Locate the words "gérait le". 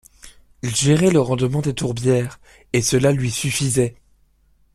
0.75-1.19